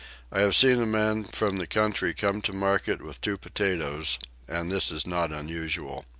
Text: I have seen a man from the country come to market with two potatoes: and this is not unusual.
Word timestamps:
I 0.31 0.39
have 0.39 0.55
seen 0.55 0.81
a 0.81 0.87
man 0.87 1.25
from 1.25 1.57
the 1.57 1.67
country 1.67 2.11
come 2.15 2.41
to 2.41 2.53
market 2.53 3.03
with 3.03 3.21
two 3.21 3.37
potatoes: 3.37 4.17
and 4.47 4.71
this 4.71 4.91
is 4.91 5.05
not 5.05 5.31
unusual. 5.31 6.05